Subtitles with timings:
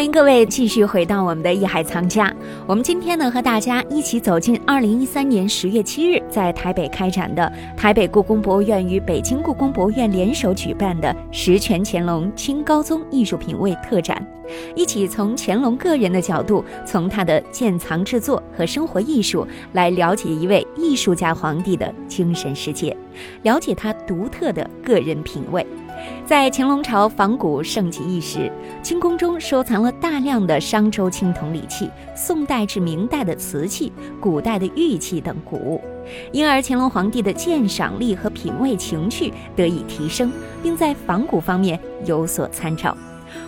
[0.00, 2.34] 欢迎各位继续回到我们的艺海藏家。
[2.66, 14.26] 我们今天呢，和大家一起走进二零一三年十月七日在台北开展的台北故宫博物院与北京故宫博物院联手举办的十全乾隆清高宗艺术品位特展，
[14.74, 22.96] 一起从乾隆个人的角度，从他的建藏制作和生活艺术来了解一位艺术家皇帝的精神世界，
[23.42, 25.66] 了解他独特的个人品味。
[26.24, 28.50] 在乾隆朝仿古盛极一时，
[28.82, 35.80] 清宫中收藏了大量的商周青铜礼器、宋代至明代的瓷器、古代的玉器等古物，
[36.32, 40.32] 因而乾隆皇帝的鉴赏力和品味情趣得以提升，
[40.62, 42.96] 并在仿古方面有所参照。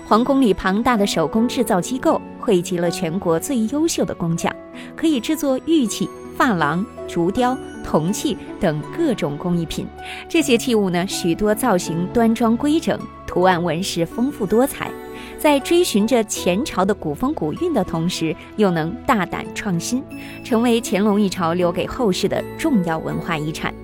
[0.06, 4.54] 皇宫里庞大的手工制造机构汇集了全国最优秀的工匠，
[4.96, 7.56] 可以制作玉器、珐琅、竹雕。
[7.82, 9.86] 铜器等各种工艺品，
[10.28, 14.90] 这些器物呢，许多造型端庄规整，图案纹饰丰富多彩，
[15.38, 20.02] 在追寻着前朝的古风古韵的同时，又能大胆创新，
[20.44, 23.74] 成为乾隆一朝留给后世的重要文化遗产。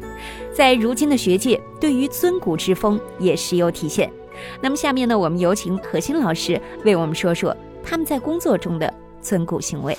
[0.53, 4.11] 在如今的学界，对于尊古之风也时有体现。
[4.61, 9.97] 那么下面呢，我们有请何鑫老师为我们说说他们在工作中的尊古行为。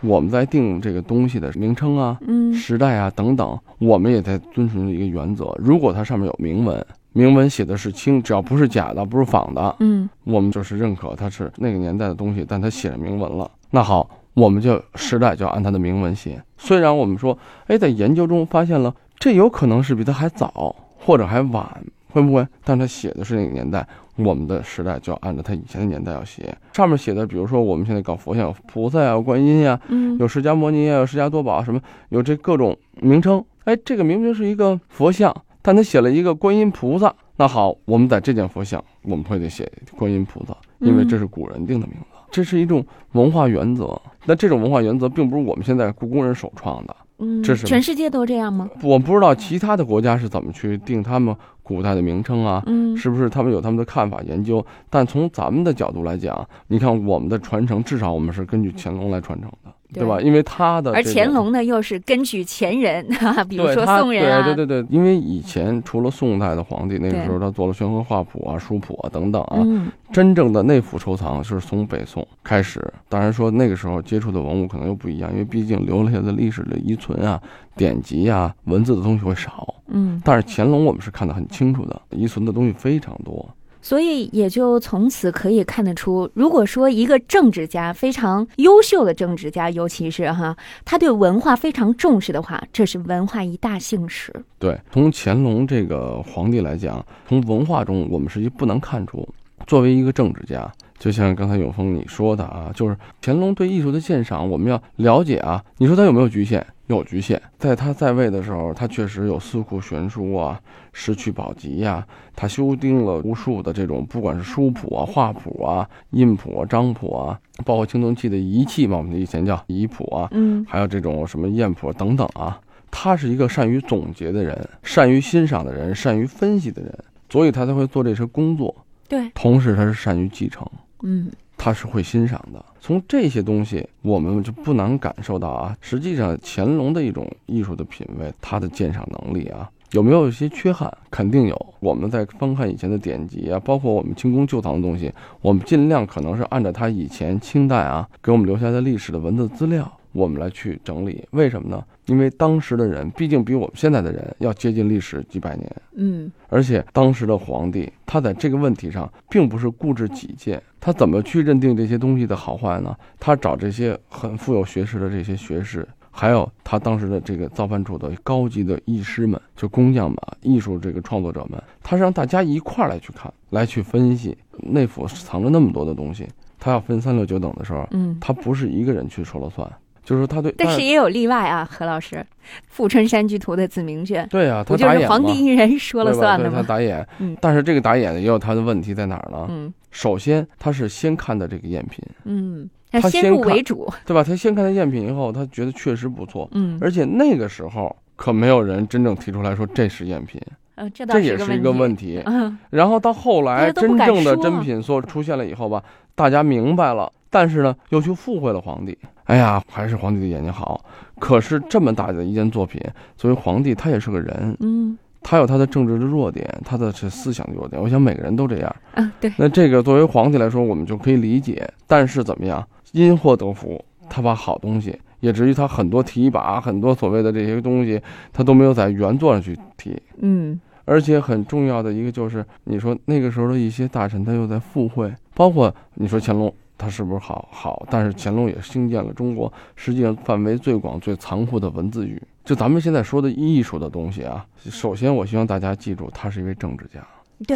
[0.00, 13.50] 我们在定这个东西的名称啊、嗯时代啊等等，我们也在遵循一个原则：如果它上面有铭文，铭文写的是清，只要不是假的、不是仿的，嗯我们就是认可它是那个年代的东西，但它写了铭文了。
[13.70, 16.42] 那好，我们就时代就要按它的铭文写。
[16.58, 17.36] 虽然我们说，
[17.66, 22.46] 哎，在研究中发现了这有可能是比它还早或者还晚，会不会？
[22.64, 26.56] 但他写的是那个年代，我们的时代就要按照他以前的年代要写。
[26.72, 33.44] 上面写的，比如说我们现在搞佛像，有菩萨呀、有观音呀、嗯有释迦摩尼啊，有释迦多宝啊什么，有这各种名称。
[33.64, 37.14] 哎，这个明明是一个佛像，但他写了一个观音菩萨。
[37.38, 44.00] 那好，我们在这件佛像，我们会得写观音菩萨，因为这是古人定的名字，这是一种文化原则。
[44.24, 48.68] 那这种文化原则并不是我们现在故宫人首创的，嗯，这是全世界都这样吗？
[48.82, 52.62] 我不知道其他的国家是怎么去定他们古代的名称啊。
[52.66, 54.64] 嗯是不是他们有他们的看法研究？
[54.90, 60.20] 但从咱们的角度来讲，你看我们的传承，至少我们是根据乾隆来传承的，对对吧？
[60.20, 63.06] 因为他的而乾隆呢，又是根据前人，
[63.48, 72.82] 比如说宋人啊，对对对对，因为以前除了宋代的皇帝，那个时候他做了宣和画谱啊、书谱啊等等啊，嗯真正的内府收藏是从北宋开始。
[73.08, 77.40] 当然说那个时候接触的文物可能又不一样，因为毕竟留下的历史的遗存啊、
[77.76, 79.74] 典籍啊、文字的东西会少。
[79.88, 83.48] 嗯，但是乾隆我们是看得很清楚的，遗存的东西非常多。
[83.86, 94.34] 所以也就从此可以看得出，如果说一个政治家非常优秀的政治家，尤其是哈，他对文化非常重视的话，这是文化一大幸事。
[94.58, 99.24] 对，从乾隆这个皇帝来讲，从文化中我们实际不能看出，
[99.66, 105.62] 作为一个政治家，就像刚才永峰你说的啊，就是乾隆对艺术的鉴赏，我们要了解啊。
[105.78, 106.64] 你说他有没有局限？
[106.86, 107.40] 有局限。
[107.58, 110.60] 在他在位的时候，他确实有四库全书啊、
[110.92, 112.06] 诗曲宝集呀、
[112.36, 122.60] 他修订了无数的这种，不管是书谱啊、画谱啊、印谱啊、章谱啊，包括青铜器的仪器嘛，我们以前叫仪谱啊，嗯还有这种什么砚谱等等啊。
[122.88, 126.96] 他是一个善于总结的人，善于欣赏的人，善于分析的人，
[127.28, 128.72] 所以他才会做这些工作。
[129.08, 130.66] 对，同时，他是善于继承，
[131.02, 132.62] 嗯他是会欣赏的。
[132.80, 140.92] 从这些东西，我们就不难感受到啊，实际上乾隆的一种艺术的品味，他的鉴赏能力啊，有没有一些缺憾？
[141.10, 141.74] 肯定有。
[141.80, 151.26] 我们在翻看以前的典籍啊，包括我们清宫旧藏的东西，我们尽量可能是按照他以前清代啊给我们留下的历史的文字资料，我们来去整理。
[151.30, 151.82] 为什么呢？
[152.06, 162.96] 因为当时的人毕竟比我们现在的人要接近历史几百年，嗯而且当时的皇帝，他在这个问题上并不是固执己见，他怎么去认定这些东西的好坏呢？
[163.18, 174.36] 他找这些很富有学识的这些学士，还有他当时的这个造办处的高级的艺师们，就工匠们、艺术这个创作者们，他是让大家一块儿来去看，来去分析。
[174.62, 176.26] 内府藏着那么多的东西，
[176.58, 178.16] 他要分三六九等的时候，嗯。
[178.20, 179.70] 他不是一个人去说了算，
[180.06, 182.14] 就是他对，但是也有例外啊，何老师，
[182.68, 186.62] 《富春山居图》的子明卷，对啊，他就是打眼皇帝一人说了算的吗？
[186.62, 187.36] 打眼，嗯。
[187.40, 189.48] 但是这个打眼也有他的问题在哪儿呢？
[189.50, 189.74] 嗯。
[189.90, 194.22] 首先，他是先看的这个赝品，嗯，他他先入为主，对吧？
[194.22, 196.78] 他先看的赝品以后，他觉得确实不错，嗯。
[196.80, 200.40] 而且那个时候可没有人真正提出来说这是赝品，
[200.76, 202.22] 呃，这也是一个问问题。
[202.26, 202.56] 嗯。
[202.70, 205.82] 然后到后来，真正的真品所出现了以后吧，
[206.14, 208.96] 大家明白了，但是呢，又去附会了皇帝。
[209.26, 210.84] 哎呀，还是皇帝的眼睛好。
[211.18, 212.80] 可是这么大的一件作品，
[213.16, 217.82] 作为皇帝，他也是个人，嗯他有他的政治的弱点，他的是思想的弱点。
[217.82, 218.76] 我想每个人都这样。
[218.94, 221.68] 啊，对，那这个作为皇帝来说，我们就可以理解。
[221.86, 228.00] 但是怎么样，因祸得福，他把好东西，也至于他很多提拔，很多所谓的这些东西，
[228.32, 230.00] 他都没有在原作上去提。
[230.20, 237.86] 嗯而且很重要的一个就是，你说那个时候的一些大臣，他又在附会，包括你说乾隆，他是不是好好？
[237.90, 242.20] 但是乾隆也兴建了中国实际上范围最广、最残酷的文字狱。
[242.44, 247.04] 就咱们现在说的艺术的东西啊，首先我希望大家记住，他是一位政治家，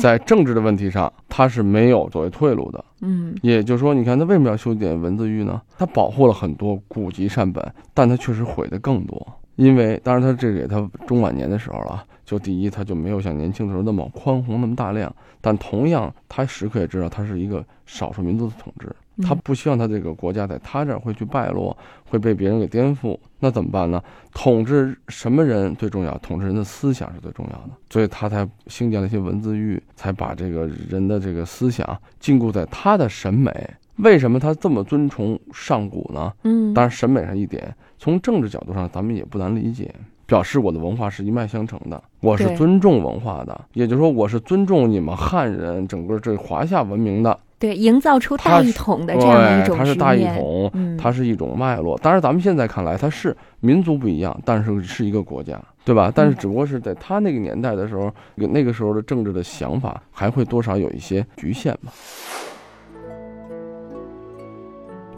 [0.00, 2.84] 在政治的问题上，他是没有作为退路的。
[3.02, 5.62] 嗯也就是说，你看他为什么要修建文字狱呢？
[5.78, 7.64] 他保护了很多古籍善本，
[7.94, 9.26] 但他确实毁的更多。
[9.56, 21.76] 因为当然他这给他中晚年的时候了，就第一他就没有像年轻的时候那么宽宏那么大量，但同样他时刻也知道他是一个少数民族的统治，他不希望他这个国家在他这儿会去败落，
[22.08, 23.18] 会被别人给颠覆。
[23.38, 24.02] 那怎么办呢？
[24.34, 26.16] 统治什么人最重要？
[26.18, 33.52] 统治人的思想是最重要的，所以他才兴建了一些文字狱，才把这个人的这个思想禁锢在他的审美。
[33.96, 36.32] 为什么他这么尊崇上古呢？
[36.44, 39.94] 嗯，当然，审美上一点，从政治角度上，咱们也不难理解，
[40.26, 47.38] 表示我的文化是一脉相承的，我是尊重文化的，也就是说，我是尊重你们汉人整个这华夏文明的。
[47.60, 51.96] 对，营造出大一统的这样的一种对，它是大一统，嗯它是一种脉络。
[51.98, 56.10] 当然，咱们现在看来，它是民族不一样，但是是一个国家，对吧？
[56.12, 61.92] 但是只不过是在他那个年代的时候，那个时候的政治的想法还会多少有一些局限吧。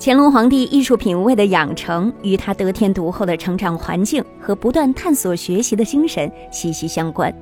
[0.00, 7.32] 乾隆皇帝艺术品味的养成与他得天独厚的成长环境和不断探索学习的精神息息相关。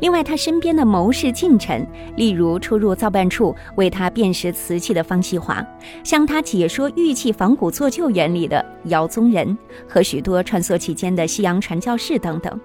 [0.00, 1.86] 另外，他身边的谋士近臣，
[2.16, 5.64] 例如出入造办处为他辨识瓷器的方锡华，
[6.02, 9.56] 向他解说玉器仿古做旧原理的姚宗仁，
[9.88, 12.60] 和许多穿梭其间的西洋传教士等等，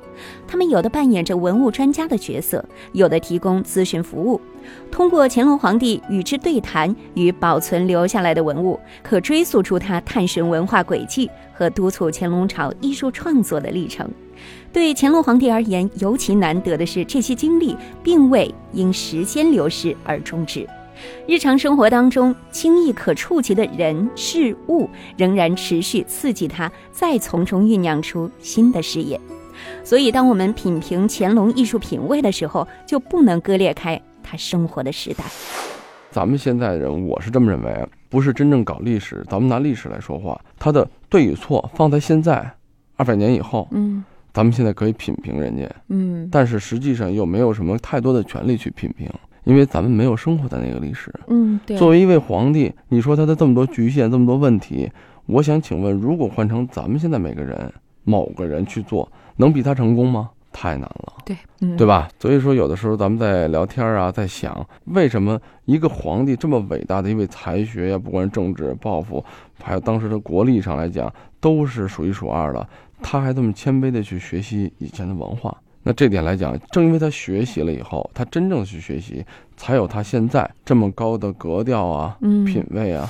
[0.47, 2.63] 他们有的扮演着文物专家的角色，
[2.93, 4.39] 有的提供咨询服务。
[4.89, 14.09] 通过乾隆皇帝与之对谈与保存留下来的文物，可追溯出他探寻文化轨迹和督促乾隆朝艺术创作的历程。
[14.71, 20.67] 对乾隆皇帝而言，尤其难得的是，这些经历并未因时间流逝而终止。
[21.27, 29.19] 日常生活当中轻易可触及的人事物，仍然持续刺激他，再从中酝酿出新的事业。
[29.83, 35.23] 所以，当我们品评乾隆艺术品味的时候，就不能割裂开他生活的时代。
[36.09, 39.25] 咱们现在的人，我是这么认为，不是真正搞历史。
[39.29, 42.55] 咱们拿历史来说话，它的对与错放在现在，
[42.95, 44.03] 二百年以后，嗯
[44.33, 49.07] 咱们现在可以品评人家，嗯但是实际上又没有什么太多的权利去品评，
[49.43, 51.13] 因为咱们没有生活在那个历史。
[51.27, 51.77] 嗯，对。
[51.77, 54.91] 作为一位皇帝，你说他的这么多局限，这么多问题，
[55.27, 57.71] 我想请问，如果换成咱们现在每个人
[58.03, 60.31] 某个人去做，能比他成功吗？
[60.51, 61.13] 太难了。
[61.25, 62.07] 对，嗯，对吧？
[62.19, 69.23] 所以说，有的时候咱们在聊天啊，在想，为什么一个皇帝这么伟大的一位才学呀，不管是政治抱负，
[69.63, 72.67] 还有当时的国力上来讲，都是数一数二的，
[73.03, 75.55] 他还这么谦卑的去学习以前的文化。
[75.83, 79.23] 那这点来讲，正因为他学习了以后，他真正去学习，
[79.57, 83.07] 才有他现在这么高的格调啊、嗯品味啊。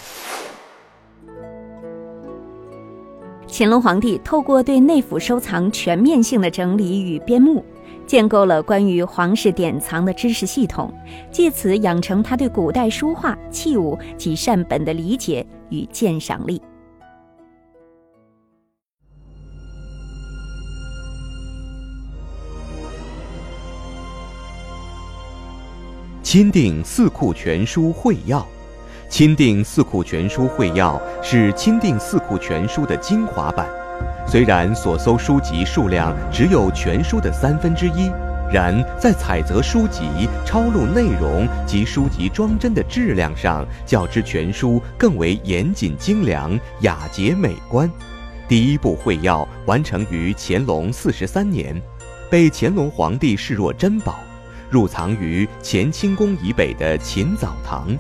[3.48, 7.64] 乾隆皇帝透过对内府收藏全面性的整理与编目，
[8.08, 10.92] 建构了关于皇室典藏的知识系统，
[11.30, 16.60] 借此养成他对古代书画、器物及善本的理解与鉴赏力。
[26.34, 28.40] 钦定《四库全书会要》，
[29.08, 33.70] 钦定《四库全书会要》是钦定《四库全书》的精华版。
[34.26, 38.10] 虽然所搜书籍数量只有全书的三分之一，
[38.52, 47.88] 然在采择书籍、抄录内容及书籍装帧的质量上，较之全书更为严谨精良、雅洁美观。
[48.48, 51.80] 第一部会要完成于乾隆四十三年，
[52.32, 54.16] 被乾隆皇帝视若珍宝。
[54.74, 57.96] 入藏于乾清宫以北的勤澡堂。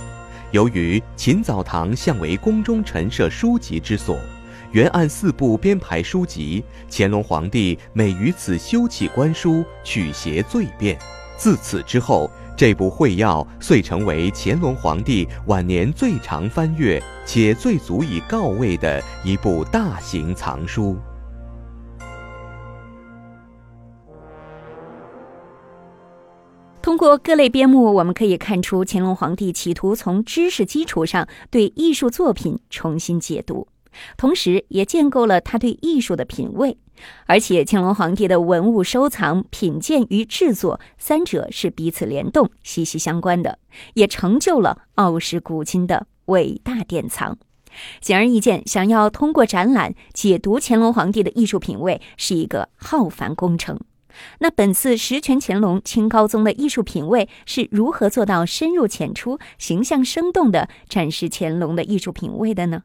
[0.49, 4.17] 由于勤澡堂向为宫中陈设书籍之所，
[4.71, 6.63] 原按四部编排书籍。
[6.89, 10.97] 乾隆皇帝每于此修葺官书，取谐最便。
[11.37, 12.27] 自此之后，
[12.57, 20.97] 这部会要遂成为乾隆皇帝晚年最常翻阅且最足以告慰的一部大型藏书。
[26.83, 33.69] 通过各类编目，我们可以看出乾隆皇帝企图从知识基础上对艺术作品重新解读，
[34.17, 36.77] 同时也建构了他对艺术的品味。
[37.25, 43.59] 而且，乾隆皇帝的文物收藏、品鉴与制作三者是彼此联动、息息相关的，
[43.93, 47.37] 也成就了傲视古今的伟大典藏。
[48.01, 53.79] 显而易见，想要通过展览解读乾隆皇帝的艺术品味，是一个浩繁工程。
[54.39, 62.83] 那本次十全乾隆清高宗的艺术品味是如何做到深入浅出、形象生动地展示乾隆的艺术品味的呢？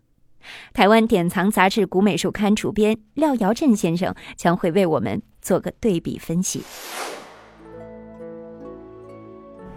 [0.73, 6.63] 台湾典藏杂志《古美术刊》主编廖尧镇先生将会为我们做个对比分析。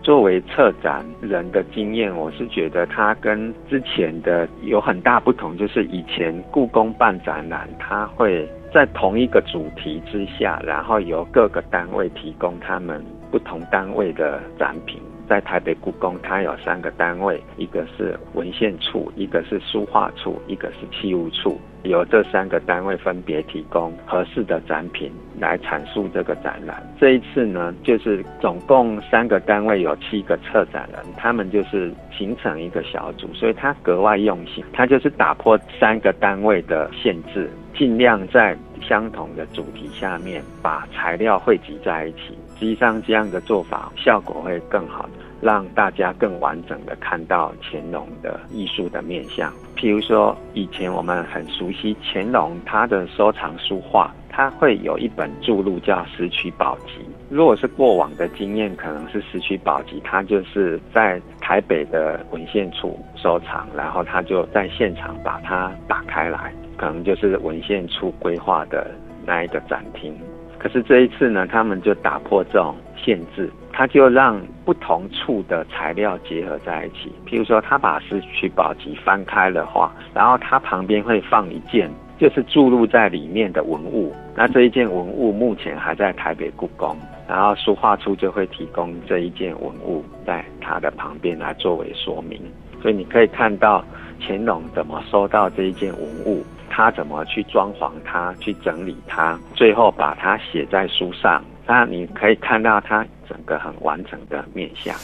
[0.03, 15.01] 作为策展人的经验，我是觉得他跟之前的有很大不同，就是以前故宫办展览，它会在同一个主题之下，然后由各个单位提供他们不同单位的展品。
[15.28, 21.58] 在台北故宫，它有三个单位，一个是文献处，一个是书画处，一个是器物处。
[21.84, 26.84] 由这三个单位分别提供合适的展品来阐述这个展览。
[27.00, 37.50] 这一次呢，就是总共三个单位有七个策展人，他们就是形成一个小组，所以他格外用心，他就是打破三个单位的限制，
[37.81, 42.38] 尽量在相同的主题下面把材料汇集在一起。
[42.59, 45.09] 实际上，这样的做法效果会更好，
[45.41, 49.51] 让大家更完整的看到乾隆的艺术的面相。
[49.75, 57.00] 譬如说，以前我们很熟悉乾隆他的收藏书画，他会有一本著录叫《石渠宝集》。
[57.31, 68.89] 如果是过往的经验，可能是《石渠宝集》，他就是在台北的文献处收藏，然后他就在现场把它打开来，可能就是文献处规划的
[69.23, 70.11] 那一个展厅。
[70.57, 77.11] 可是这一次呢，他们就打破这种限制，他就让不同处的材料结合在一起。
[77.27, 84.11] 譬如说，他把《石渠宝笈》翻开的话，然后他旁边会放一件，就是注入在里面的文物。
[84.35, 86.97] 那这一件文物目前还在台北故宫，
[87.27, 92.41] 然后书画处就会提供这一件文物在它的旁边来作为说明。
[92.81, 93.85] 所以你可以看到
[94.19, 96.43] 乾隆怎么收到这一件文物。
[96.72, 104.96] 他怎么去装潢它，去整理它，最后把它写在书上，那你可以看到它整个很完整的面相。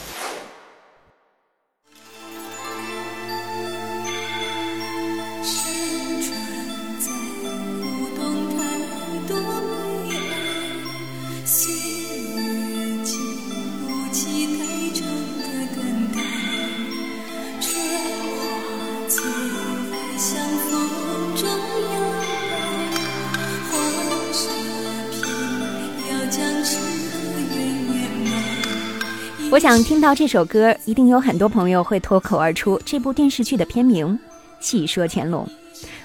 [29.58, 34.06] 我想听到这首歌，一定有很多朋友会脱口而出这部电视剧的片名
[34.60, 35.44] 《细说乾隆》。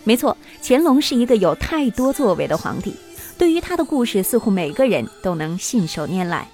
[0.04, 2.96] 没错，乾隆是一个有太多作为的皇帝，
[3.38, 6.50] 对于他的故事，似乎每个人都能信手拈来。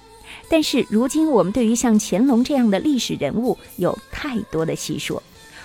[0.50, 5.22] 但是如今，我们对于像乾隆这样的历史人物有太多的细说，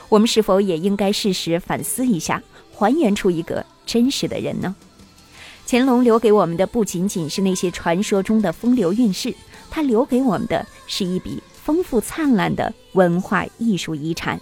[0.07, 2.41] 我们是否也应该适时反思一下，
[2.73, 4.73] 还原出一个真实的人呢？
[5.67, 9.35] 乾隆留给我们的不仅仅是那些传说中的风流韵事。
[9.75, 14.39] 他留给我们的是一笔丰富灿烂的文化艺术遗产。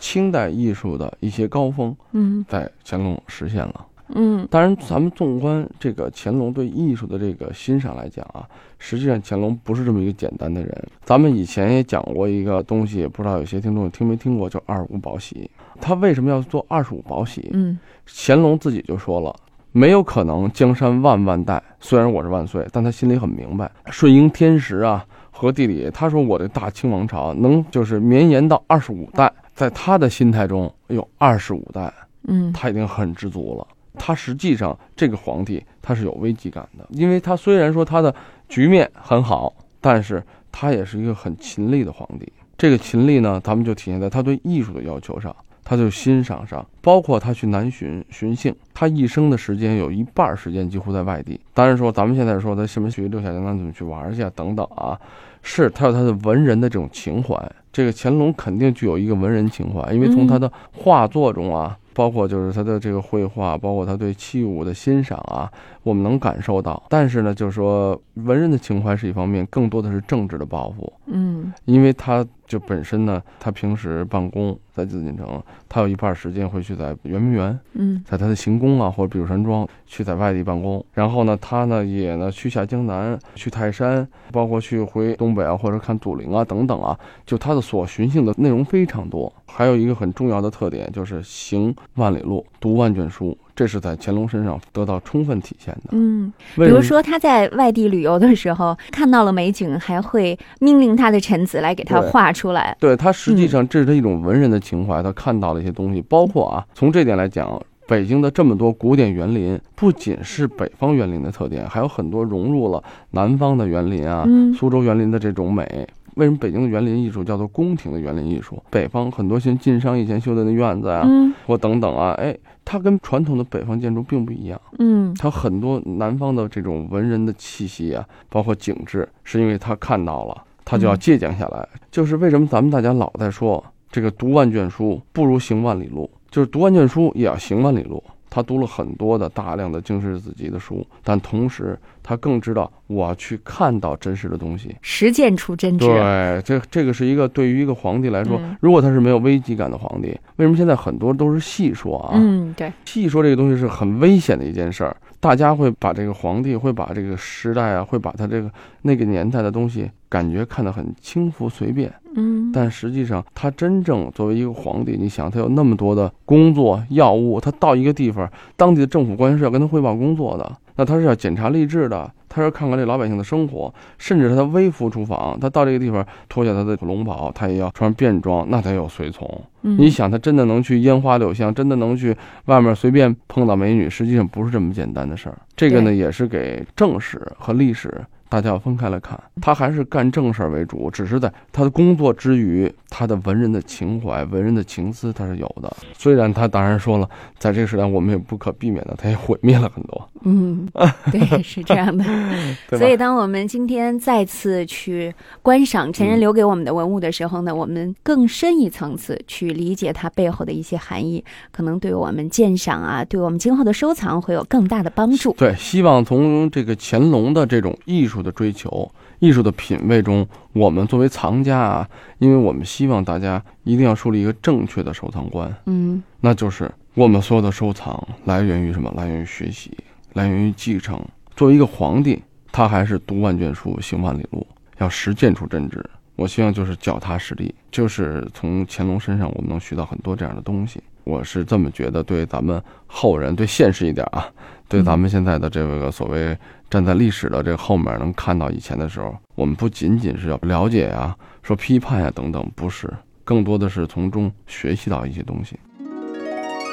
[0.00, 3.86] 清代艺术的一些高峰，嗯，在乾隆实现了。
[4.14, 8.48] 嗯，当然，咱们纵观这个乾隆对艺术的这个欣赏来讲啊，
[8.78, 10.88] 实际上乾隆不是这么一个简单的人。
[11.04, 15.50] 咱们以前也讲过一个东西，不知道有些听众听没听过，叫二十五宝玺。
[15.80, 17.50] 他为什么要做二十五宝玺？
[17.52, 19.34] 嗯，乾隆自己就说了，
[19.72, 25.90] 没有可能江山万万代，虽然我是万岁，但他心里很明白，顺应天时啊和地理。
[25.92, 31.92] 他说我的大清王朝能就是绵延到二十五代，在他的心态中，有，二十五代，
[32.26, 33.66] 嗯，他已经很知足了。
[33.94, 38.14] 他实际上这个皇帝他是有危机感的，因为他虽然说他的
[38.48, 42.30] 局面很好，但是他也是一个很勤力的皇帝。
[42.56, 51.40] 这个勤力呢，咱们就体现在他对艺术的要求上，他就欣赏上，包括他去南巡巡幸，他一生的时间有一半时间几乎在外地。
[51.54, 54.98] 当然说咱们现在说他什么去六小龄童怎么去玩去啊等等啊，
[55.42, 57.36] 是他有他的文人的这种情怀。
[57.72, 61.78] 这个乾隆肯定具有一个文人情怀，因为从他的画作中啊。
[61.98, 65.50] 包括就是他的这个绘画，包括他对器物的欣赏啊，
[65.82, 66.80] 我们能感受到。
[66.88, 70.92] 但是呢，就是说文人的情怀是一方面，更多的是政治的抱负。
[71.06, 80.84] 嗯因为他就本身呢，他平时办公在紫禁城，他有一半时间会去在圆明园，嗯在他的行宫啊或者避暑山庄去在外地办公。
[80.94, 89.32] 然后呢，他呢也呢去下江南，去泰山，包括去回东北啊或者看祖陵啊等等啊，就他的所寻性的内容非常多。
[89.46, 95.88] 还有一个很重要的特点就是行万里路，读万卷书，这是在乾隆身上得到充分体现的。
[95.90, 102.76] 嗯，比如说他在外地旅游的时候，看到了美景，还会命令他的臣子来给他画出来。
[102.78, 115.84] 对他实际上这是他一种文人的情怀，他看到了一些东西，包括啊，从这点来讲，北京的这么多古典园林，不仅是北方园林的特点，还有很多融入了南方的园林啊，嗯苏州园林的这种美。
[116.18, 118.60] 为什么北京的园林艺术叫做宫廷的园林艺术？
[118.70, 124.60] 北方很多像晋商以前修的那院子啊，嗯或等等啊，哎，它跟传统的北方建筑并不一样。
[124.80, 131.68] 嗯它很多南方的这种文人的气息啊，包括景致，是因为他看到了，他就要嗯借鉴下来。
[131.90, 138.02] 就是为什么咱们大家老在说这个读万卷书不如行万里路，就是读万卷书也要行万里路。
[138.30, 144.74] 他读了很多的大量的经世子集的书，但同时他更知道我要去看到真实的东西。
[144.80, 145.84] 实践出真知。
[145.86, 152.12] 对，这这个是一个对于一个皇帝来说，嗯如果他是没有危机感的皇帝，为什么现在很多都是戏说啊？
[152.14, 158.50] 嗯，对，戏说这个东西是很危险的一件事儿，大家会把这个皇帝，会把这个时代啊，会把他这个
[158.80, 161.92] 那个年代的东西，感觉看得很轻浮随便。
[162.16, 179.28] 嗯，但实际上，他真正作为一个皇帝，你想，他有那么多的工作要务，他到一个地方，当地的政府官员是要跟他汇报工作的，那他是要检查吏治的，他是要看看这老百姓的生活，甚至是他微服出访，他到这个地方脱下他的龙袍，他也要穿便装，那他有随从。
[179.62, 185.36] 嗯你想，他真的能去烟花柳巷，真的能去外面随便碰到美女，实际上不是这么简单的事儿。
[185.56, 187.92] 这个呢，也是给正史和历史
[188.28, 189.18] 大家要分开来看。
[189.40, 195.74] 他还是干正事儿为主，只是在他的工作之余，他的文人的情怀、文人的情思他是有的。
[195.96, 200.68] 虽然他当然说了，在这个时代我们也不可避免的，他也毁灭了很多，嗯，
[201.10, 202.04] 对，是这样的。
[202.76, 215.32] 所以，当我们今天再次去观赏前人留给我们的文物的时候呢，我们更深一层次去理解它背后的一些含义，可能对我们鉴赏啊，对我们今后的收藏会有更大的帮助。
[215.34, 228.92] 对，希望从这个乾隆的这种艺术的追求、艺术的品味中，我们作为藏家啊，因为我们希望大家一定要树立一个正确的收藏观，嗯那就是我们所有的收藏来源于什么？
[228.96, 229.76] 来源于学习，
[230.14, 231.00] 来源于继承。
[231.36, 234.46] 作为一个皇帝，他还是读万卷书，行万里路，
[234.78, 235.84] 要实践出真知。
[236.16, 240.82] 我希望就是脚踏实地，就是从乾隆身上我们能学到很多这样的东西。
[241.04, 244.26] 我是这么觉得，对咱们后人，对现实一点啊，
[244.68, 246.36] 对咱们现在的这个所谓
[246.68, 252.92] 站在历史的这个后面能看到以前的时候，我们不仅仅是要了解啊、说批判呀、等等，不是，
[253.24, 255.58] 更多的是从中学习到一些东西。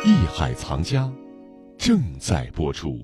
[0.06, 1.10] 艺海藏家
[1.78, 3.00] 正在播出。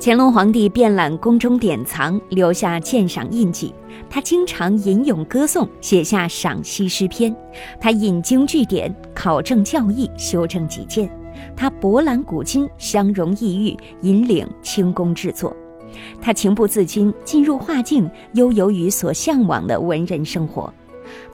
[0.00, 3.74] 乾隆皇帝遍览宫中典藏，留下鉴赏印记。
[4.10, 7.34] 他经常吟咏歌颂，写下赏析诗篇。
[7.80, 11.08] 他引经据典，考证教义，修正己见。
[11.56, 15.54] 他博览古今，相融异域，引领清宫制作。
[16.20, 20.72] 他情不自禁进入画境，悠游于所向往的文人生活。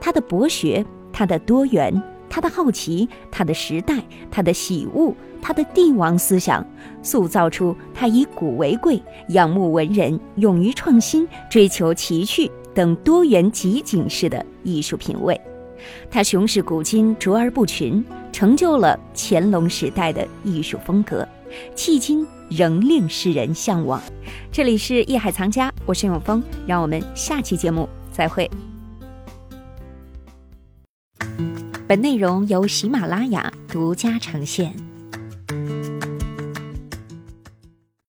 [0.01, 6.67] 他的博学，他的多元，他的好奇，他的时代，他的喜恶，他的帝王思想，
[7.03, 15.41] 塑造出他以古为贵、仰慕文人、勇于创新、追求奇趣等多元集景式的艺术品味。
[16.11, 21.27] 他雄视古今，卓而不群，成就了乾隆时代的艺术风格，
[21.75, 24.03] 迄今仍令世人向往。
[24.53, 28.51] 这里是艺海藏家，我是永峰，让我们下期节目再会。
[31.87, 34.90] 本内容由喜马拉雅独家呈现。